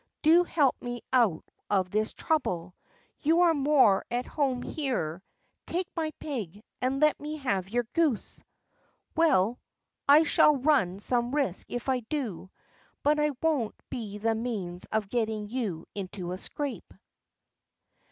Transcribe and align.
"Do 0.23 0.43
help 0.43 0.75
me 0.81 1.03
out 1.13 1.43
of 1.69 1.91
this 1.91 2.11
trouble. 2.11 2.73
You 3.19 3.41
are 3.41 3.53
more 3.53 4.03
at 4.09 4.25
home 4.25 4.63
here; 4.63 5.21
take 5.67 5.85
my 5.95 6.09
pig, 6.17 6.63
and 6.81 6.99
let 6.99 7.19
me 7.19 7.37
have 7.37 7.69
your 7.69 7.83
goose." 7.93 8.43
"Well, 9.15 9.59
I 10.09 10.23
shall 10.23 10.55
run 10.57 10.99
some 11.01 11.35
risk 11.35 11.67
if 11.69 11.87
I 11.87 11.99
do, 11.99 12.49
but 13.03 13.19
I 13.19 13.33
won't 13.43 13.75
be 13.91 14.17
the 14.17 14.33
means 14.33 14.85
of 14.85 15.07
getting 15.07 15.47
you 15.51 15.85
into 15.93 16.31
a 16.31 16.37
scrape." 16.39 16.95